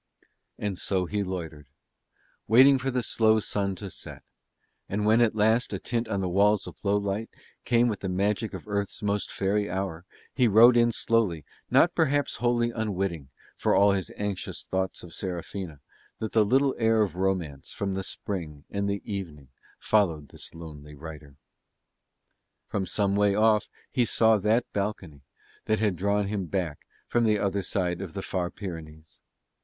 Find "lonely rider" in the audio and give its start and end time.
20.55-21.35